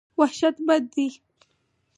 وحشت 0.19 0.55
بد 0.67 0.85
دی. 0.95 1.07